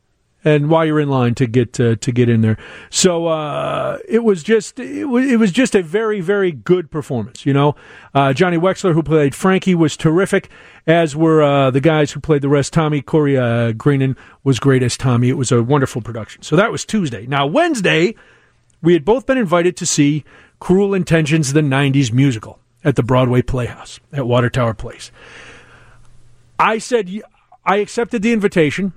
And 0.45 0.69
while 0.69 0.85
you're 0.85 0.99
in 0.99 1.09
line 1.09 1.37
to 1.37 1.47
get 1.47 1.79
uh, 1.79 1.95
to 1.95 2.13
get 2.13 2.29
in 2.29 2.41
there, 2.41 2.59
so 2.91 3.29
uh, 3.29 3.99
it 4.09 4.25
was 4.25 4.43
just 4.43 4.79
it 4.81 5.05
was, 5.05 5.31
it 5.31 5.39
was 5.39 5.53
just 5.53 5.77
a 5.77 5.83
very 5.85 6.21
very 6.21 6.51
good 6.51 6.91
performance. 6.91 7.47
You 7.47 7.53
know, 7.53 7.77
Johnny 8.13 8.59
Wexler 8.59 8.93
who 8.93 9.05
played 9.05 9.37
Frankie 9.37 9.77
was 9.77 9.97
terrific, 9.97 10.51
as 10.85 11.15
were 11.15 11.71
the 11.71 11.81
guys 11.81 12.11
who 12.11 12.19
played 12.19 12.43
the 12.43 12.49
rest. 12.49 12.73
Tommy 12.73 13.03
Corey 13.03 13.73
Greenan 13.75 14.17
was 14.43 14.59
great 14.59 14.83
as 14.83 14.97
Tommy. 14.97 15.29
It 15.29 15.37
was 15.39 15.53
a 15.53 15.63
wonderful 15.63 16.03
production. 16.03 16.43
So 16.43 16.57
that 16.57 16.73
was 16.73 16.85
Tuesday. 16.85 17.25
Now 17.25 17.47
Wednesday, 17.47 18.17
we 18.83 18.95
had 18.95 19.05
both 19.05 19.27
been 19.27 19.39
invited 19.39 19.77
to 19.77 19.87
see 19.87 20.25
Cruel 20.59 20.93
Intentions, 20.93 21.53
the 21.53 21.61
'90s 21.61 22.13
musical, 22.13 22.59
at 22.85 22.97
the 22.97 23.03
Broadway 23.03 23.43
Playhouse 23.43 24.01
at 24.13 24.27
Water 24.27 24.51
Tower 24.51 24.75
Place. 24.75 25.11
I 26.59 26.79
said 26.79 27.11
I 27.65 27.77
accepted 27.77 28.23
the 28.23 28.33
invitation 28.33 28.93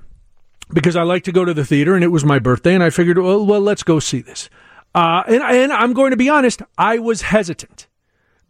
because 0.74 0.96
I 0.96 1.04
like 1.04 1.24
to 1.26 1.32
go 1.32 1.46
to 1.46 1.54
the 1.54 1.66
theater, 1.66 1.96
and 1.96 2.04
it 2.04 2.10
was 2.10 2.26
my 2.26 2.40
birthday, 2.40 2.74
and 2.74 2.84
I 2.84 2.90
figured, 2.90 3.18
well, 3.18 3.46
well 3.46 3.62
let's 3.62 3.84
go 3.84 4.00
see 4.00 4.22
this. 4.22 4.50
Uh, 4.94 5.24
and, 5.28 5.44
and 5.44 5.74
I'm 5.74 5.94
going 5.94 6.12
to 6.12 6.18
be 6.18 6.30
honest, 6.30 6.62
I 6.78 7.00
was 7.00 7.24
hesitant 7.24 7.88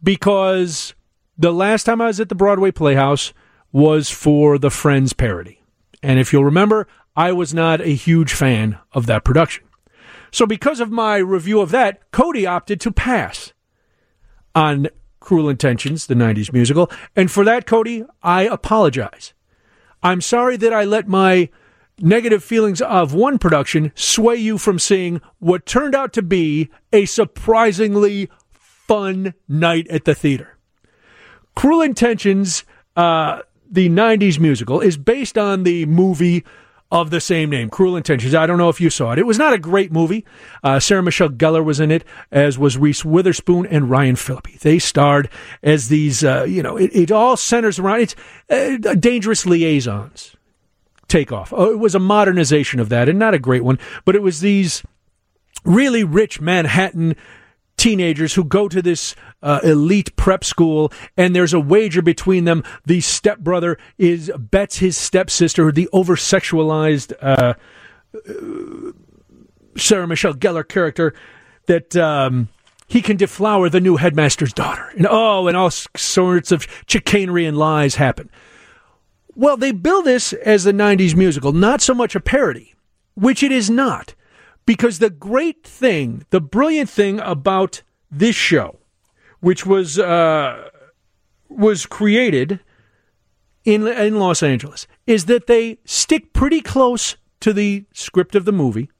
because 0.02 0.94
the 1.36 1.52
last 1.52 1.84
time 1.84 2.00
I 2.00 2.06
was 2.06 2.20
at 2.20 2.28
the 2.28 2.34
Broadway 2.34 2.70
Playhouse 2.70 3.32
was 3.72 4.10
for 4.10 4.58
the 4.58 4.70
Friends 4.70 5.12
parody. 5.12 5.60
And 6.02 6.18
if 6.18 6.32
you'll 6.32 6.44
remember, 6.44 6.86
I 7.16 7.32
was 7.32 7.52
not 7.52 7.80
a 7.80 7.94
huge 7.94 8.32
fan 8.32 8.78
of 8.92 9.06
that 9.06 9.24
production. 9.24 9.64
So 10.30 10.46
because 10.46 10.80
of 10.80 10.90
my 10.90 11.16
review 11.16 11.60
of 11.60 11.70
that, 11.70 12.10
Cody 12.12 12.46
opted 12.46 12.80
to 12.82 12.92
pass 12.92 13.52
on 14.54 14.88
Cruel 15.26 15.48
Intentions, 15.48 16.06
the 16.06 16.14
90s 16.14 16.52
musical. 16.52 16.88
And 17.16 17.32
for 17.32 17.44
that, 17.44 17.66
Cody, 17.66 18.04
I 18.22 18.42
apologize. 18.42 19.34
I'm 20.00 20.20
sorry 20.20 20.56
that 20.58 20.72
I 20.72 20.84
let 20.84 21.08
my 21.08 21.48
negative 21.98 22.44
feelings 22.44 22.80
of 22.80 23.12
one 23.12 23.36
production 23.36 23.90
sway 23.96 24.36
you 24.36 24.56
from 24.56 24.78
seeing 24.78 25.20
what 25.40 25.66
turned 25.66 25.96
out 25.96 26.12
to 26.12 26.22
be 26.22 26.70
a 26.92 27.06
surprisingly 27.06 28.30
fun 28.52 29.34
night 29.48 29.88
at 29.88 30.04
the 30.04 30.14
theater. 30.14 30.58
Cruel 31.56 31.82
Intentions, 31.82 32.62
uh, 32.94 33.40
the 33.68 33.88
90s 33.88 34.38
musical, 34.38 34.80
is 34.80 34.96
based 34.96 35.36
on 35.36 35.64
the 35.64 35.86
movie 35.86 36.44
of 36.90 37.10
the 37.10 37.20
same 37.20 37.50
name, 37.50 37.68
Cruel 37.68 37.96
Intentions. 37.96 38.34
I 38.34 38.46
don't 38.46 38.58
know 38.58 38.68
if 38.68 38.80
you 38.80 38.90
saw 38.90 39.12
it. 39.12 39.18
It 39.18 39.26
was 39.26 39.38
not 39.38 39.52
a 39.52 39.58
great 39.58 39.90
movie. 39.90 40.24
Uh, 40.62 40.78
Sarah 40.78 41.02
Michelle 41.02 41.28
Gellar 41.28 41.64
was 41.64 41.80
in 41.80 41.90
it, 41.90 42.04
as 42.30 42.58
was 42.58 42.78
Reese 42.78 43.04
Witherspoon 43.04 43.66
and 43.66 43.90
Ryan 43.90 44.16
Phillippe. 44.16 44.60
They 44.60 44.78
starred 44.78 45.28
as 45.62 45.88
these, 45.88 46.22
uh, 46.22 46.44
you 46.44 46.62
know, 46.62 46.76
it, 46.76 46.90
it, 46.94 47.10
all 47.10 47.36
centers 47.36 47.78
around, 47.78 48.00
it's 48.00 48.16
uh, 48.48 48.94
dangerous 48.94 49.44
liaisons 49.46 50.36
takeoff. 51.08 51.52
Oh, 51.52 51.70
it 51.70 51.78
was 51.78 51.94
a 51.94 52.00
modernization 52.00 52.80
of 52.80 52.88
that, 52.88 53.08
and 53.08 53.18
not 53.18 53.34
a 53.34 53.38
great 53.38 53.64
one, 53.64 53.78
but 54.04 54.14
it 54.14 54.22
was 54.22 54.40
these 54.40 54.82
really 55.64 56.04
rich 56.04 56.40
Manhattan 56.40 57.16
teenagers 57.76 58.34
who 58.34 58.44
go 58.44 58.68
to 58.68 58.80
this 58.80 59.14
uh, 59.42 59.60
elite 59.62 60.14
prep 60.16 60.44
school 60.44 60.92
and 61.16 61.36
there's 61.36 61.52
a 61.52 61.60
wager 61.60 62.02
between 62.02 62.44
them 62.44 62.64
the 62.84 63.00
stepbrother 63.00 63.78
is 63.98 64.30
bets 64.38 64.78
his 64.78 64.96
stepsister 64.96 65.70
the 65.70 65.88
over 65.92 66.16
sexualized 66.16 67.12
uh, 67.20 67.54
sarah 69.76 70.06
michelle 70.06 70.34
gellar 70.34 70.66
character 70.66 71.14
that 71.66 71.94
um, 71.96 72.48
he 72.86 73.02
can 73.02 73.16
deflower 73.16 73.68
the 73.68 73.80
new 73.80 73.96
headmaster's 73.96 74.52
daughter. 74.52 74.88
And 74.96 75.06
oh, 75.08 75.48
and 75.48 75.56
all 75.56 75.70
sorts 75.70 76.52
of 76.52 76.66
chicanery 76.86 77.44
and 77.44 77.56
lies 77.56 77.96
happen. 77.96 78.30
Well, 79.34 79.56
they 79.56 79.72
bill 79.72 80.02
this 80.02 80.32
as 80.32 80.64
the 80.64 80.72
90s 80.72 81.14
musical, 81.14 81.52
not 81.52 81.82
so 81.82 81.94
much 81.94 82.14
a 82.14 82.20
parody, 82.20 82.74
which 83.14 83.42
it 83.42 83.52
is 83.52 83.68
not. 83.68 84.14
Because 84.66 84.98
the 84.98 85.10
great 85.10 85.64
thing, 85.64 86.26
the 86.30 86.40
brilliant 86.40 86.90
thing 86.90 87.20
about 87.20 87.82
this 88.10 88.36
show, 88.36 88.78
which 89.40 89.64
was 89.64 89.98
uh, 89.98 90.68
was 91.48 91.86
created 91.86 92.60
in 93.64 93.86
in 93.86 94.18
Los 94.18 94.42
Angeles, 94.42 94.86
is 95.06 95.26
that 95.26 95.46
they 95.46 95.78
stick 95.84 96.32
pretty 96.32 96.60
close 96.60 97.16
to 97.40 97.52
the 97.52 97.84
script 97.92 98.34
of 98.34 98.44
the 98.44 98.52
movie. 98.52 98.90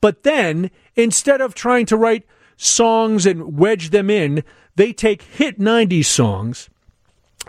But 0.00 0.22
then, 0.22 0.70
instead 0.96 1.40
of 1.40 1.54
trying 1.54 1.86
to 1.86 1.96
write 1.96 2.24
songs 2.56 3.26
and 3.26 3.58
wedge 3.58 3.90
them 3.90 4.10
in, 4.10 4.44
they 4.76 4.92
take 4.92 5.22
hit 5.22 5.58
90s 5.58 6.06
songs 6.06 6.70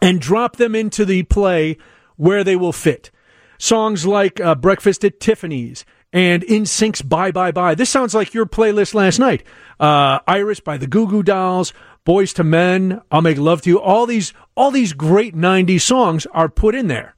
and 0.01 0.19
drop 0.19 0.57
them 0.57 0.75
into 0.75 1.05
the 1.05 1.23
play 1.23 1.77
where 2.15 2.43
they 2.43 2.55
will 2.55 2.73
fit. 2.73 3.11
Songs 3.57 4.05
like 4.05 4.39
uh, 4.39 4.55
Breakfast 4.55 5.03
at 5.05 5.19
Tiffany's 5.19 5.85
and 6.13 6.43
NSYNC's 6.43 7.01
Bye 7.01 7.31
Bye 7.31 7.51
Bye. 7.51 7.75
This 7.75 7.89
sounds 7.89 8.13
like 8.13 8.33
your 8.33 8.45
playlist 8.45 8.93
last 8.93 9.19
night. 9.19 9.43
Uh, 9.79 10.19
Iris 10.27 10.59
by 10.59 10.77
the 10.77 10.87
Goo 10.87 11.07
Goo 11.07 11.23
Dolls, 11.23 11.73
Boyz 12.05 12.39
II 12.39 12.45
Men, 12.45 13.01
I'll 13.11 13.21
Make 13.21 13.39
Love 13.39 13.63
to 13.63 13.69
You. 13.71 13.81
All 13.81 14.05
these, 14.05 14.33
all 14.55 14.71
these 14.71 14.93
great 14.93 15.35
90s 15.35 15.81
songs 15.81 16.25
are 16.27 16.47
put 16.47 16.75
in 16.75 16.87
there. 16.87 17.15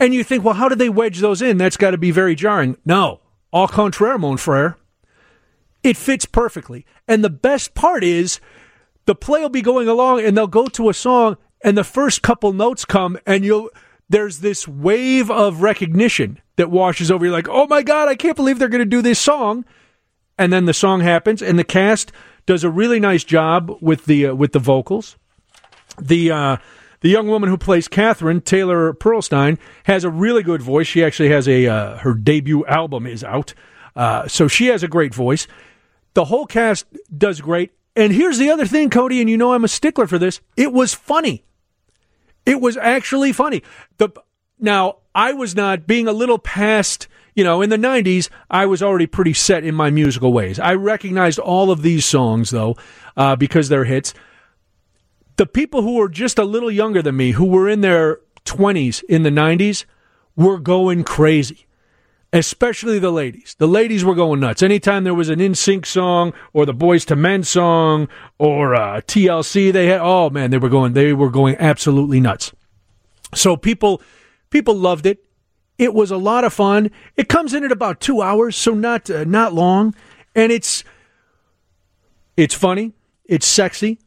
And 0.00 0.14
you 0.14 0.24
think, 0.24 0.42
well, 0.42 0.54
how 0.54 0.68
did 0.68 0.78
they 0.78 0.88
wedge 0.88 1.20
those 1.20 1.42
in? 1.42 1.58
That's 1.58 1.76
got 1.76 1.92
to 1.92 1.98
be 1.98 2.10
very 2.10 2.34
jarring. 2.34 2.76
No, 2.84 3.20
au 3.52 3.68
contraire, 3.68 4.18
mon 4.18 4.36
frere. 4.36 4.76
It 5.82 5.96
fits 5.96 6.24
perfectly. 6.24 6.86
And 7.06 7.22
the 7.22 7.30
best 7.30 7.74
part 7.74 8.02
is 8.02 8.40
the 9.04 9.14
play 9.14 9.40
will 9.40 9.48
be 9.48 9.62
going 9.62 9.88
along 9.88 10.20
and 10.20 10.36
they'll 10.36 10.46
go 10.46 10.66
to 10.68 10.88
a 10.88 10.94
song 10.94 11.36
and 11.62 11.76
the 11.76 11.84
first 11.84 12.22
couple 12.22 12.52
notes 12.52 12.84
come 12.84 13.18
and 13.26 13.44
you'll 13.44 13.68
there's 14.08 14.40
this 14.40 14.68
wave 14.68 15.30
of 15.30 15.62
recognition 15.62 16.38
that 16.62 16.70
washes 16.70 17.10
over 17.10 17.26
you 17.26 17.32
like, 17.32 17.48
"Oh 17.48 17.66
my 17.66 17.82
god, 17.82 18.08
I 18.08 18.14
can't 18.14 18.36
believe 18.36 18.60
they're 18.60 18.68
going 18.68 18.78
to 18.78 18.84
do 18.84 19.02
this 19.02 19.18
song." 19.18 19.64
And 20.38 20.52
then 20.52 20.64
the 20.64 20.72
song 20.72 21.00
happens 21.00 21.42
and 21.42 21.58
the 21.58 21.64
cast 21.64 22.12
does 22.46 22.64
a 22.64 22.70
really 22.70 23.00
nice 23.00 23.24
job 23.24 23.76
with 23.80 24.06
the 24.06 24.26
uh, 24.26 24.34
with 24.34 24.52
the 24.52 24.58
vocals. 24.58 25.16
The 26.00 26.30
uh, 26.30 26.56
the 27.00 27.08
young 27.08 27.26
woman 27.26 27.48
who 27.48 27.58
plays 27.58 27.88
Catherine 27.88 28.40
Taylor 28.40 28.94
Perlstein 28.94 29.58
has 29.84 30.04
a 30.04 30.10
really 30.10 30.42
good 30.42 30.62
voice. 30.62 30.86
She 30.86 31.04
actually 31.04 31.30
has 31.30 31.48
a 31.48 31.66
uh, 31.66 31.96
her 31.98 32.14
debut 32.14 32.64
album 32.66 33.06
is 33.06 33.24
out, 33.24 33.54
uh, 33.96 34.28
so 34.28 34.48
she 34.48 34.66
has 34.66 34.82
a 34.82 34.88
great 34.88 35.14
voice. 35.14 35.46
The 36.14 36.26
whole 36.26 36.46
cast 36.46 36.86
does 37.16 37.40
great. 37.40 37.72
And 37.94 38.12
here's 38.12 38.38
the 38.38 38.50
other 38.50 38.64
thing, 38.64 38.88
Cody, 38.88 39.20
and 39.20 39.28
you 39.28 39.36
know 39.36 39.52
I'm 39.52 39.64
a 39.64 39.68
stickler 39.68 40.06
for 40.06 40.18
this. 40.18 40.40
It 40.56 40.72
was 40.72 40.94
funny. 40.94 41.44
It 42.46 42.60
was 42.60 42.76
actually 42.78 43.32
funny. 43.32 43.62
The 43.98 44.08
now 44.58 44.98
I 45.14 45.32
was 45.32 45.54
not 45.54 45.86
being 45.86 46.06
a 46.06 46.12
little 46.12 46.38
past. 46.38 47.08
You 47.34 47.44
know, 47.44 47.62
in 47.62 47.70
the 47.70 47.78
90s, 47.78 48.28
I 48.50 48.66
was 48.66 48.82
already 48.82 49.06
pretty 49.06 49.32
set 49.32 49.64
in 49.64 49.74
my 49.74 49.88
musical 49.88 50.34
ways. 50.34 50.58
I 50.58 50.74
recognized 50.74 51.38
all 51.38 51.70
of 51.70 51.80
these 51.80 52.04
songs, 52.04 52.50
though, 52.50 52.76
uh, 53.16 53.36
because 53.36 53.70
they're 53.70 53.84
hits. 53.84 54.12
The 55.36 55.46
people 55.46 55.80
who 55.80 55.94
were 55.94 56.10
just 56.10 56.38
a 56.38 56.44
little 56.44 56.70
younger 56.70 57.00
than 57.00 57.16
me, 57.16 57.30
who 57.30 57.46
were 57.46 57.70
in 57.70 57.80
their 57.80 58.20
20s 58.44 59.02
in 59.04 59.22
the 59.22 59.30
90s, 59.30 59.86
were 60.36 60.58
going 60.58 61.04
crazy 61.04 61.66
especially 62.32 62.98
the 62.98 63.10
ladies. 63.10 63.54
The 63.58 63.68
ladies 63.68 64.04
were 64.04 64.14
going 64.14 64.40
nuts. 64.40 64.62
Anytime 64.62 65.04
there 65.04 65.14
was 65.14 65.28
an 65.28 65.38
NSYNC 65.38 65.84
song 65.84 66.32
or 66.52 66.64
the 66.64 66.74
Boyz 66.74 67.08
II 67.10 67.16
Men 67.16 67.42
song 67.42 68.08
or 68.38 68.74
uh, 68.74 69.00
TLC, 69.02 69.72
they 69.72 69.86
had 69.86 70.00
oh 70.00 70.30
man, 70.30 70.50
they 70.50 70.58
were 70.58 70.68
going 70.68 70.94
they 70.94 71.12
were 71.12 71.30
going 71.30 71.56
absolutely 71.58 72.20
nuts. 72.20 72.52
So 73.34 73.56
people 73.56 74.02
people 74.52 74.74
loved 74.74 75.06
it. 75.06 75.24
It 75.78 75.94
was 75.94 76.12
a 76.12 76.16
lot 76.16 76.44
of 76.44 76.52
fun. 76.52 76.90
It 77.16 77.28
comes 77.28 77.54
in 77.54 77.64
at 77.64 77.72
about 77.72 78.00
two 78.00 78.22
hours, 78.22 78.54
so 78.54 78.72
not 78.72 79.10
uh, 79.10 79.24
not 79.24 79.52
long, 79.52 79.94
and 80.34 80.52
it's 80.52 80.84
it's 82.36 82.54
funny, 82.54 82.92
it's 83.24 83.46
sexy, 83.46 83.98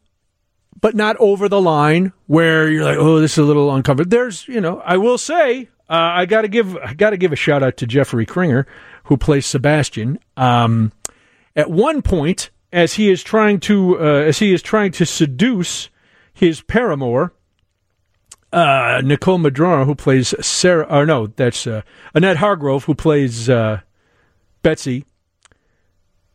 but 0.80 0.96
not 0.96 1.18
over 1.18 1.50
the 1.50 1.62
line 1.62 2.14
where 2.28 2.70
you're 2.70 2.84
like, 2.84 2.98
oh, 2.98 3.20
this 3.20 3.34
is 3.34 3.38
a 3.40 3.44
little 3.44 3.74
uncomfortable. 3.74 4.10
There's, 4.10 4.48
you 4.48 4.62
know, 4.62 4.82
I 4.82 4.98
will 4.98 5.18
say 5.18 5.70
uh, 5.90 5.94
I 5.94 6.26
got 6.26 6.44
to 6.44 6.48
give 6.48 6.78
I 6.78 6.94
got 6.94 7.12
to 7.12 7.18
give 7.18 7.34
a 7.34 7.36
shout 7.36 7.64
out 7.64 7.78
to 7.78 7.88
Jeffrey 7.88 8.26
Kringer, 8.26 8.66
who 9.06 9.18
plays 9.18 9.46
Sebastian. 9.46 10.20
Um, 10.38 10.92
at 11.56 11.70
one 11.70 12.02
point, 12.02 12.50
as 12.72 12.94
he 12.96 13.10
is 13.10 13.24
trying 13.24 13.60
to 13.62 14.00
uh, 14.00 14.04
as 14.04 14.40
he 14.40 14.54
is 14.54 14.62
trying 14.62 14.92
to 14.94 15.06
seduce 15.06 15.90
his 16.34 16.62
paramour, 16.62 17.34
uh, 18.56 19.02
Nicole 19.04 19.38
Madrona, 19.38 19.84
who 19.84 19.96
plays 19.96 20.34
Sarah, 20.40 20.88
or 20.90 21.06
no, 21.06 21.28
that's 21.28 21.68
uh, 21.68 21.82
Annette 22.14 22.38
Hargrove, 22.38 22.86
who 22.86 22.96
plays 22.96 23.50
uh, 23.50 23.82
Betsy. 24.64 25.06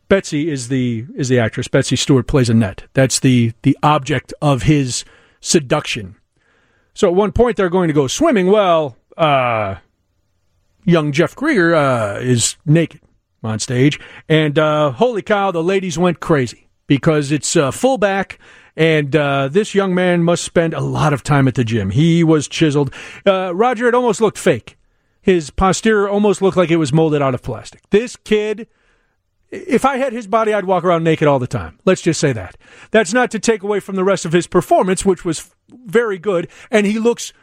Betsy 0.08 0.50
is 0.50 0.68
the 0.68 1.06
is 1.16 1.30
the 1.30 1.38
actress. 1.38 1.66
Betsy 1.66 1.96
Stewart 1.96 2.26
plays 2.26 2.50
Annette. 2.50 2.84
That's 2.92 3.20
the 3.20 3.52
the 3.62 3.76
object 3.82 4.34
of 4.42 4.64
his 4.64 5.04
seduction. 5.40 6.16
So 6.92 7.08
at 7.08 7.14
one 7.14 7.32
point 7.32 7.56
they're 7.56 7.70
going 7.70 7.88
to 7.88 7.94
go 7.94 8.06
swimming. 8.06 8.48
Well, 8.48 8.96
uh, 9.16 9.76
young 10.84 11.12
Jeff 11.12 11.34
Krieger 11.34 11.74
uh, 11.74 12.18
is 12.18 12.56
naked 12.66 13.00
on 13.42 13.60
stage, 13.60 13.98
and 14.28 14.58
uh, 14.58 14.90
holy 14.90 15.22
cow, 15.22 15.52
the 15.52 15.62
ladies 15.64 15.96
went 15.96 16.20
crazy 16.20 16.68
because 16.86 17.32
it's 17.32 17.56
uh, 17.56 17.70
fullback. 17.70 18.38
And 18.80 19.14
uh, 19.14 19.48
this 19.48 19.74
young 19.74 19.94
man 19.94 20.24
must 20.24 20.42
spend 20.42 20.72
a 20.72 20.80
lot 20.80 21.12
of 21.12 21.22
time 21.22 21.46
at 21.46 21.54
the 21.54 21.64
gym. 21.64 21.90
He 21.90 22.24
was 22.24 22.48
chiseled. 22.48 22.94
Uh, 23.26 23.54
Roger, 23.54 23.86
it 23.86 23.94
almost 23.94 24.22
looked 24.22 24.38
fake. 24.38 24.78
His 25.20 25.50
posterior 25.50 26.08
almost 26.08 26.40
looked 26.40 26.56
like 26.56 26.70
it 26.70 26.78
was 26.78 26.90
molded 26.90 27.20
out 27.20 27.34
of 27.34 27.42
plastic. 27.42 27.82
This 27.90 28.16
kid, 28.16 28.68
if 29.50 29.84
I 29.84 29.98
had 29.98 30.14
his 30.14 30.26
body, 30.26 30.54
I'd 30.54 30.64
walk 30.64 30.82
around 30.82 31.04
naked 31.04 31.28
all 31.28 31.38
the 31.38 31.46
time. 31.46 31.78
Let's 31.84 32.00
just 32.00 32.18
say 32.18 32.32
that. 32.32 32.56
That's 32.90 33.12
not 33.12 33.30
to 33.32 33.38
take 33.38 33.62
away 33.62 33.80
from 33.80 33.96
the 33.96 34.04
rest 34.04 34.24
of 34.24 34.32
his 34.32 34.46
performance, 34.46 35.04
which 35.04 35.26
was 35.26 35.54
very 35.68 36.18
good. 36.18 36.48
And 36.70 36.86
he 36.86 36.98
looks 36.98 37.34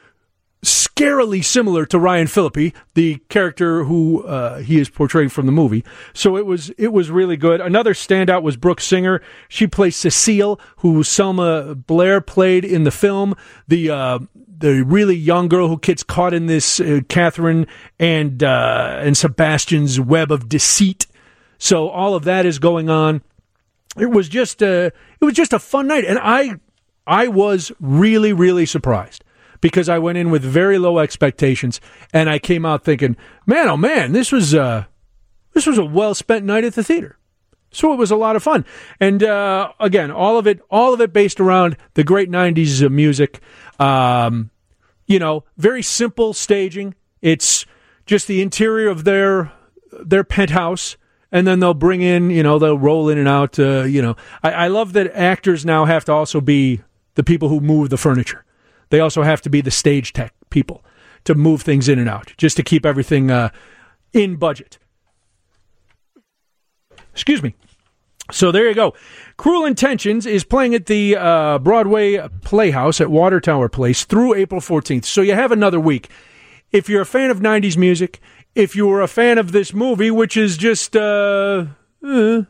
scarily 0.68 1.44
similar 1.44 1.86
to 1.86 2.00
Ryan 2.00 2.28
Phillippe, 2.28 2.74
the 2.94 3.22
character 3.30 3.84
who 3.84 4.24
uh, 4.26 4.60
he 4.60 4.80
is 4.80 4.90
portraying 4.90 5.30
from 5.30 5.46
the 5.46 5.52
movie. 5.52 5.84
So 6.14 6.38
it 6.38 6.46
was 6.46 6.70
it 6.72 6.94
was 6.94 7.10
really 7.10 7.38
good. 7.38 7.62
Another 7.62 7.94
standout 7.94 8.44
was 8.44 8.58
Brooke 8.58 8.82
Singer. 8.82 9.22
She 9.48 9.68
plays 9.68 9.96
Cecile, 9.96 10.60
who 10.78 11.04
Selma 11.04 11.76
Blair 11.76 12.22
played 12.22 12.66
in 12.66 12.84
the 12.84 12.92
film. 12.92 13.36
The 13.68 13.90
uh, 13.90 14.20
the 14.60 14.84
really 14.84 15.16
young 15.16 15.48
girl 15.48 15.68
who 15.68 15.80
gets 15.80 16.04
caught 16.04 16.34
in 16.34 16.48
this 16.48 16.80
uh, 16.80 17.02
Catherine 17.08 17.68
and 18.00 18.44
uh, 18.44 19.00
and 19.02 19.16
Sebastian's 19.16 20.00
web 20.00 20.32
of 20.32 20.50
deceit. 20.50 21.08
So 21.58 21.90
all 21.90 22.16
of 22.16 22.24
that 22.26 22.46
is 22.46 22.60
going 22.60 22.90
on. 22.90 23.22
It 23.98 24.12
was 24.12 24.30
just 24.30 24.62
a 24.62 24.86
it 24.86 25.26
was 25.26 25.34
just 25.34 25.54
a 25.54 25.60
fun 25.60 25.88
night, 25.88 26.06
and 26.06 26.20
I 26.22 26.56
I 27.06 27.28
was 27.28 27.72
really 27.80 28.34
really 28.34 28.66
surprised 28.66 29.24
because 29.62 29.90
I 29.90 30.00
went 30.00 30.18
in 30.18 30.30
with 30.30 30.44
very 30.44 30.78
low 30.78 31.00
expectations 31.00 31.82
and 32.14 32.30
I 32.30 32.40
came 32.40 32.66
out 32.66 32.84
thinking, 32.84 33.18
man, 33.46 33.68
oh 33.68 33.78
man, 33.78 34.12
this 34.12 34.32
was 34.32 34.54
uh, 34.54 34.86
this 35.54 35.66
was 35.66 35.78
a 35.78 35.86
well 35.86 36.14
spent 36.14 36.46
night 36.46 36.64
at 36.64 36.76
the 36.76 36.84
theater. 36.84 37.18
So 37.70 37.92
it 37.92 37.98
was 37.98 38.12
a 38.12 38.16
lot 38.16 38.38
of 38.38 38.44
fun, 38.44 38.66
and 39.00 39.22
uh, 39.22 39.74
again, 39.80 40.10
all 40.10 40.38
of 40.38 40.48
it, 40.48 40.62
all 40.72 40.94
of 40.94 41.02
it 41.02 41.12
based 41.12 41.42
around 41.42 41.76
the 41.96 42.04
great 42.04 42.32
'90s 42.32 42.82
of 42.82 42.94
music. 42.94 43.42
Um, 43.78 44.52
you 45.06 45.20
know, 45.20 45.44
very 45.58 45.84
simple 45.84 46.34
staging. 46.34 46.96
It's 47.22 47.66
just 48.06 48.28
the 48.28 48.42
interior 48.42 48.90
of 48.90 49.04
their 49.04 49.52
their 49.92 50.24
penthouse, 50.24 50.96
and 51.32 51.46
then 51.46 51.60
they'll 51.60 51.74
bring 51.74 52.02
in, 52.02 52.30
you 52.30 52.42
know, 52.42 52.58
they'll 52.58 52.78
roll 52.78 53.10
in 53.10 53.18
and 53.18 53.28
out. 53.28 53.60
Uh, 53.60 53.84
you 53.84 54.02
know, 54.02 54.16
I, 54.44 54.52
I 54.52 54.68
love 54.68 54.94
that 54.94 55.14
actors 55.14 55.66
now 55.66 55.86
have 55.86 56.06
to 56.06 56.14
also 56.14 56.40
be 56.40 56.82
the 57.16 57.24
people 57.24 57.50
who 57.50 57.60
move 57.60 57.90
the 57.90 57.98
furniture. 57.98 58.46
They 58.90 59.00
also 59.00 59.24
have 59.24 59.42
to 59.44 59.50
be 59.50 59.62
the 59.62 59.72
stage 59.72 60.14
tech 60.14 60.34
people 60.50 60.84
to 61.26 61.36
move 61.36 61.62
things 61.62 61.90
in 61.90 62.00
and 62.00 62.10
out, 62.10 62.34
just 62.38 62.56
to 62.58 62.64
keep 62.64 62.86
everything 62.86 63.30
uh, 63.30 63.50
in 64.14 64.38
budget. 64.38 64.78
Excuse 67.12 67.44
me. 67.44 67.56
So 68.32 68.52
there 68.52 68.68
you 68.68 68.76
go. 68.76 68.94
Cruel 69.38 69.66
Intentions 69.66 70.26
is 70.26 70.44
playing 70.44 70.76
at 70.76 70.86
the 70.88 71.16
uh, 71.16 71.60
Broadway 71.60 72.28
Playhouse 72.42 73.00
at 73.00 73.10
Water 73.10 73.40
Tower 73.40 73.70
Place 73.70 74.04
through 74.04 74.34
April 74.34 74.60
14th. 74.60 75.06
So 75.06 75.22
you 75.22 75.34
have 75.34 75.52
another 75.52 75.80
week. 75.80 76.10
If 76.72 76.90
you're 76.90 77.02
a 77.02 77.06
fan 77.06 77.30
of 77.30 77.40
90s 77.40 77.78
music, 77.78 78.20
if 78.54 78.76
you 78.76 78.88
were 78.88 79.02
a 79.02 79.08
fan 79.08 79.38
of 79.38 79.54
this 79.54 79.74
movie, 79.74 80.12
which 80.12 80.36
is 80.36 80.58
just, 80.58 80.96
uh, 80.96 81.66
uh, 82.04 82.42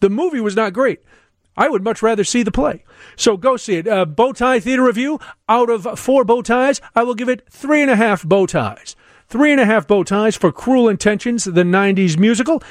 the 0.00 0.10
movie 0.10 0.40
was 0.40 0.56
not 0.56 0.72
great. 0.72 1.00
I 1.56 1.68
would 1.68 1.84
much 1.84 2.02
rather 2.02 2.24
see 2.24 2.42
the 2.42 2.50
play. 2.50 2.84
So 3.16 3.36
go 3.36 3.56
see 3.56 3.76
it. 3.76 3.88
Uh, 3.88 4.04
bow 4.04 4.32
tie 4.32 4.60
theater 4.60 4.84
review. 4.84 5.20
Out 5.48 5.70
of 5.70 5.98
four 5.98 6.24
bow 6.24 6.42
ties, 6.42 6.80
I 6.94 7.02
will 7.04 7.14
give 7.14 7.28
it 7.28 7.42
three 7.50 7.82
and 7.82 7.90
a 7.90 7.96
half 7.96 8.24
bow 8.24 8.46
ties. 8.46 8.96
Three 9.28 9.52
and 9.52 9.60
a 9.60 9.64
half 9.64 9.86
bow 9.86 10.02
ties 10.04 10.36
for 10.36 10.52
Cruel 10.52 10.88
Intentions, 10.88 11.44
the 11.44 11.62
90s 11.62 12.18
musical. 12.18 12.62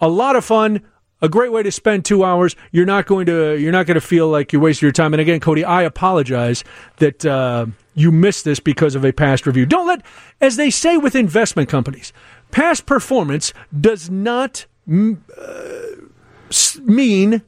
A 0.00 0.08
lot 0.08 0.36
of 0.36 0.44
fun, 0.44 0.82
a 1.22 1.28
great 1.28 1.52
way 1.52 1.62
to 1.62 1.72
spend 1.72 2.04
two 2.04 2.24
hours. 2.24 2.56
You're 2.72 2.86
not 2.86 3.06
going 3.06 3.26
to 3.26 3.56
you're 3.56 3.72
not 3.72 3.86
going 3.86 3.94
to 3.94 4.00
feel 4.00 4.28
like 4.28 4.52
you're 4.52 4.62
wasting 4.62 4.86
your 4.86 4.92
time. 4.92 5.14
And 5.14 5.20
again, 5.20 5.40
Cody, 5.40 5.64
I 5.64 5.82
apologize 5.82 6.64
that 6.98 7.24
uh, 7.24 7.66
you 7.94 8.12
missed 8.12 8.44
this 8.44 8.60
because 8.60 8.94
of 8.94 9.04
a 9.04 9.12
past 9.12 9.46
review. 9.46 9.64
Don't 9.66 9.86
let, 9.86 10.02
as 10.40 10.56
they 10.56 10.70
say 10.70 10.96
with 10.98 11.14
investment 11.14 11.68
companies, 11.68 12.12
past 12.50 12.84
performance 12.86 13.54
does 13.78 14.10
not 14.10 14.66
m- 14.86 15.24
uh, 15.38 16.80
mean 16.82 17.42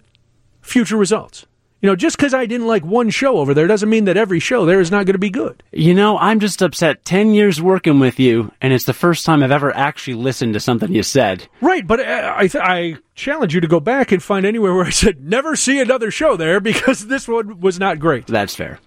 future 0.69 0.97
results. 0.97 1.47
You 1.81 1.89
know, 1.89 1.95
just 1.95 2.17
because 2.17 2.35
I 2.35 2.47
didn't 2.47 2.67
like 2.67 2.85
one 2.85 3.09
show 3.09 3.39
over 3.39 3.55
there 3.55 3.69
doesn't 3.69 3.89
mean 3.89 4.07
that 4.07 4.17
every 4.17 4.41
show 4.41 4.67
there 4.67 4.81
is 4.81 4.91
not 4.91 5.07
going 5.07 5.15
to 5.15 5.19
be 5.21 5.31
good. 5.31 5.63
You 5.71 5.95
know, 5.95 6.19
I'm 6.19 6.41
just 6.41 6.61
upset. 6.61 7.05
Ten 7.05 7.35
years 7.35 7.63
working 7.63 8.01
with 8.01 8.19
you, 8.19 8.51
and 8.61 8.73
it's 8.73 8.83
the 8.85 8.93
first 8.93 9.25
time 9.25 9.45
I've 9.45 9.53
ever 9.53 9.73
actually 9.77 10.15
listened 10.15 10.55
to 10.55 10.61
something 10.61 10.93
you 10.93 11.05
said. 11.05 11.47
Right, 11.61 11.87
but 11.87 12.01
uh, 12.01 12.35
I, 12.37 12.49
th- 12.49 12.65
I 12.65 12.97
challenge 13.15 13.55
you 13.55 13.61
to 13.61 13.69
go 13.69 13.79
back 13.79 14.11
and 14.11 14.21
find 14.21 14.45
anywhere 14.45 14.75
where 14.75 14.87
I 14.87 14.91
said 14.91 15.23
never 15.23 15.55
see 15.55 15.81
another 15.81 16.11
show 16.11 16.37
there 16.37 16.59
because 16.73 17.07
this 17.07 17.29
one 17.29 17.61
was 17.61 17.79
not 17.79 18.01
great. 18.01 18.27
That's 18.27 18.57
fair. 18.57 18.81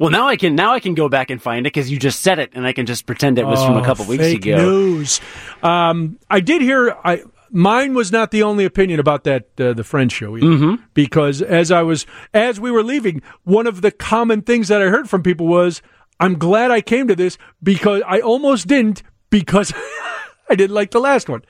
Well, 0.00 0.10
now 0.10 0.26
I 0.26 0.34
can 0.34 0.56
now 0.56 0.72
I 0.72 0.80
can 0.80 0.94
go 0.94 1.08
back 1.08 1.30
and 1.30 1.40
find 1.40 1.60
it 1.68 1.72
because 1.72 1.88
you 1.88 2.00
just 2.00 2.18
said 2.20 2.40
it, 2.40 2.50
and 2.54 2.66
I 2.66 2.72
can 2.72 2.84
just 2.86 3.06
pretend 3.06 3.38
it 3.38 3.46
was 3.46 3.64
from 3.64 3.76
a 3.76 3.84
couple 3.84 4.06
weeks 4.06 4.24
Oh, 4.24 4.34
ago. 4.34 4.56
news. 4.56 5.20
Um, 5.62 6.18
I 6.28 6.40
did 6.40 6.62
hear. 6.62 6.96
I 7.04 7.22
mine 7.54 7.94
was 7.94 8.12
not 8.12 8.30
the 8.30 8.42
only 8.42 8.66
opinion 8.66 9.00
about 9.00 9.24
that 9.24 9.46
uh, 9.58 9.72
the 9.72 9.84
Friends 9.84 10.12
show 10.12 10.36
either, 10.36 10.46
Mm-hmm. 10.46 10.82
because 10.92 11.40
as 11.40 11.70
I 11.70 11.80
was 11.82 12.04
as 12.34 12.60
we 12.60 12.70
were 12.70 12.82
leaving, 12.82 13.22
one 13.44 13.66
of 13.66 13.80
the 13.80 13.90
common 13.90 14.42
things 14.42 14.68
that 14.68 14.82
I 14.82 14.86
heard 14.90 15.08
from 15.08 15.22
people 15.22 15.46
was, 15.46 15.80
"I'm 16.20 16.34
glad 16.38 16.70
I 16.70 16.80
came 16.82 17.08
to 17.08 17.16
this 17.16 17.38
because 17.62 18.02
I 18.06 18.20
almost 18.20 18.66
didn't 18.66 19.02
because 19.30 19.72
I 20.50 20.54
didn't 20.54 20.74
like 20.74 20.90
the 20.90 21.00
last 21.00 21.28
one." 21.30 21.42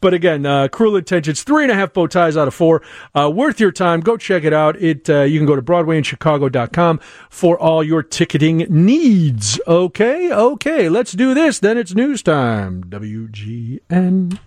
But 0.00 0.12
again, 0.12 0.44
uh, 0.44 0.68
Cruel 0.68 0.96
Intentions, 0.96 1.42
three 1.44 1.62
and 1.62 1.72
a 1.72 1.74
half 1.74 1.94
bow 1.94 2.06
ties 2.06 2.36
out 2.36 2.46
of 2.46 2.52
four. 2.52 2.82
Uh, 3.14 3.30
worth 3.30 3.58
your 3.58 3.72
time. 3.72 4.00
Go 4.00 4.18
check 4.18 4.44
it 4.44 4.52
out. 4.52 4.76
It 4.76 5.08
uh, 5.08 5.22
You 5.22 5.38
can 5.38 5.46
go 5.46 5.56
to 5.56 5.62
BroadwayInChicago.com 5.62 7.00
for 7.30 7.58
all 7.58 7.82
your 7.82 8.02
ticketing 8.02 8.66
needs. 8.68 9.58
Okay, 9.66 10.30
okay, 10.30 10.90
let's 10.90 11.12
do 11.12 11.32
this. 11.32 11.58
Then 11.58 11.78
it's 11.78 11.94
news 11.94 12.22
time. 12.22 12.84
WGN. 12.84 14.38